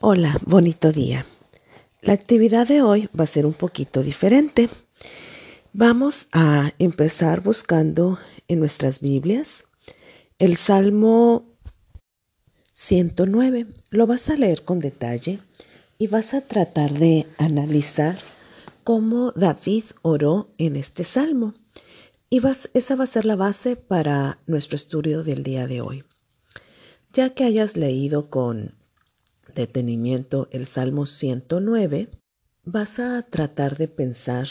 [0.00, 1.24] Hola, bonito día.
[2.02, 4.68] La actividad de hoy va a ser un poquito diferente.
[5.72, 9.64] Vamos a empezar buscando en nuestras Biblias
[10.38, 11.46] el Salmo
[12.74, 13.68] 109.
[13.88, 15.38] Lo vas a leer con detalle
[15.96, 18.18] y vas a tratar de analizar
[18.84, 21.54] cómo David oró en este salmo.
[22.28, 22.42] Y
[22.74, 26.04] esa va a ser la base para nuestro estudio del día de hoy.
[27.14, 28.75] Ya que hayas leído con
[29.56, 32.10] detenimiento el Salmo 109,
[32.64, 34.46] vas a tratar de pensar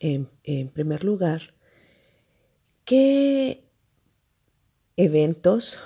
[0.00, 0.28] en,
[0.74, 1.54] primer lugar
[2.84, 3.64] qué
[4.96, 5.78] eventos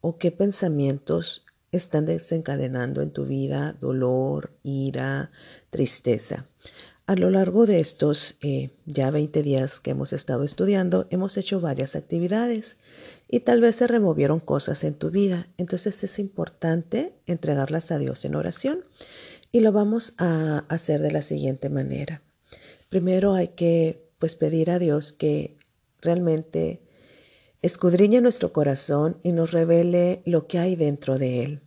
[0.00, 5.32] o qué pensamientos están desencadenando en tu vida dolor, ira,
[5.70, 6.48] tristeza.
[7.06, 11.60] A lo largo de estos eh, ya 20 días que hemos estado estudiando, hemos hecho
[11.60, 12.76] varias actividades
[13.28, 15.48] y tal vez se removieron cosas en tu vida.
[15.56, 18.84] Entonces es importante entregarlas a Dios en oración
[19.52, 22.22] y lo vamos a hacer de la siguiente manera.
[22.88, 25.56] Primero hay que pues pedir a Dios que
[26.00, 26.82] realmente
[27.62, 31.62] escudriñe nuestro corazón y nos revele lo que hay dentro de él.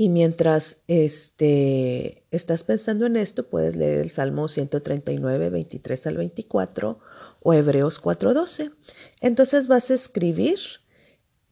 [0.00, 6.98] Y mientras este, estás pensando en esto, puedes leer el Salmo 139, 23 al 24
[7.42, 8.72] o Hebreos 4:12.
[9.20, 10.58] Entonces vas a escribir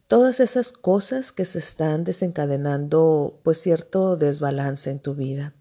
[0.07, 5.55] todas esas cosas que se están desencadenando, pues cierto desbalance en tu vida.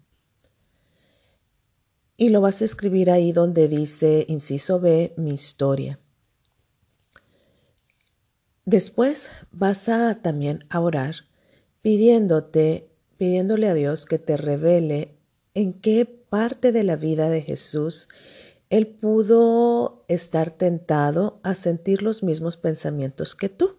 [2.16, 6.00] Y lo vas a escribir ahí donde dice, inciso B, mi historia.
[8.64, 11.14] Después vas a también a orar
[11.82, 15.16] pidiéndote, pidiéndole a Dios que te revele
[15.54, 18.08] en qué parte de la vida de Jesús
[18.70, 23.76] él pudo estar tentado a sentir los mismos pensamientos que tú,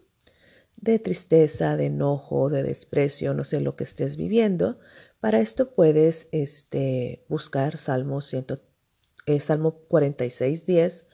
[0.78, 4.80] de tristeza, de enojo, de desprecio, no sé lo que estés viviendo.
[5.20, 8.46] Para esto puedes este, buscar Salmo, 100,
[9.26, 11.06] eh, Salmo 46, 10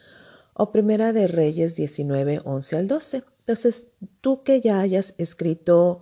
[0.53, 3.23] o Primera de Reyes 19, 11 al 12.
[3.39, 3.87] Entonces,
[4.21, 6.01] tú que ya hayas escrito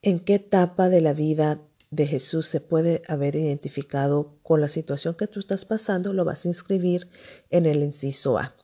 [0.00, 1.60] en qué etapa de la vida
[1.90, 6.44] de Jesús se puede haber identificado con la situación que tú estás pasando, lo vas
[6.44, 7.08] a inscribir
[7.50, 8.54] en el inciso A.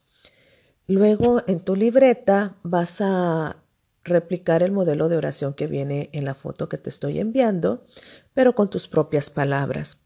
[0.86, 3.62] Luego en tu libreta vas a
[4.02, 7.86] replicar el modelo de oración que viene en la foto que te estoy enviando,
[8.34, 10.02] pero con tus propias palabras.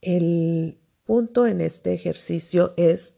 [0.00, 3.14] El punto en este ejercicio es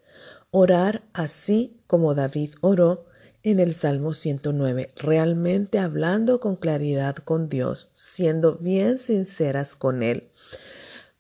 [0.51, 3.07] orar así como David oró
[3.51, 10.31] en el Salmo 109, realmente hablando con claridad con Dios, siendo bien sinceras con Él.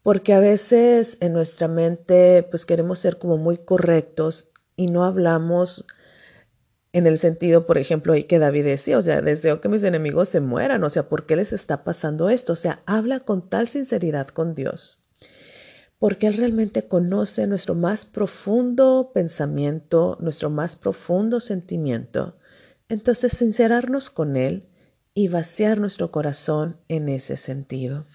[0.02, 5.84] Porque a veces en nuestra mente pues queremos ser como muy correctos y no hablamos
[6.92, 10.28] en el sentido, por ejemplo, ahí que David decía, o sea, deseo que mis enemigos
[10.28, 12.54] se mueran, o sea, ¿por qué les está pasando esto?
[12.54, 14.97] O sea, habla con tal sinceridad con Dios
[15.98, 22.38] porque Él realmente conoce nuestro más profundo pensamiento, nuestro más profundo sentimiento.
[22.88, 24.68] Entonces, sincerarnos con Él
[25.14, 28.06] y vaciar nuestro corazón en ese sentido.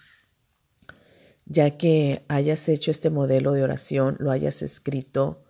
[1.45, 5.43] Ya que hayas hecho este modelo de oración, lo hayas escrito,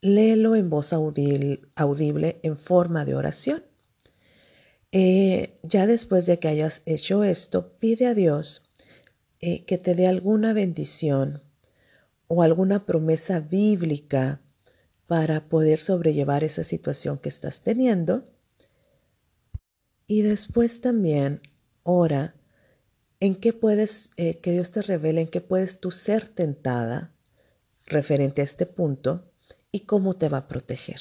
[0.00, 3.64] léelo en voz audible, en forma de oración.
[4.92, 8.63] Eh, ya después de que hayas hecho esto, pide a Dios
[9.40, 11.42] eh, que te dé alguna bendición
[12.28, 14.40] o alguna promesa bíblica
[15.06, 18.24] para poder sobrellevar esa situación que estás teniendo.
[20.06, 21.42] Y después también
[21.82, 22.34] ora
[23.20, 27.14] en qué puedes, eh, que Dios te revele en qué puedes tú ser tentada
[27.86, 29.30] referente a este punto
[29.72, 31.00] y cómo te va a proteger.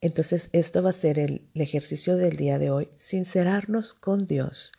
[0.00, 4.72] Entonces, esto va a ser el ejercicio del día de hoy, sincerarnos con Dios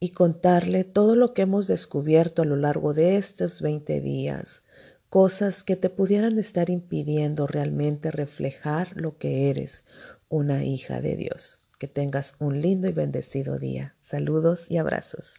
[0.00, 4.62] y contarle todo lo que hemos descubierto a lo largo de estos 20 días,
[5.10, 9.84] cosas que te pudieran estar impidiendo realmente reflejar lo que eres,
[10.30, 11.58] una hija de Dios.
[11.78, 13.94] Que tengas un lindo y bendecido día.
[14.00, 15.36] Saludos y abrazos.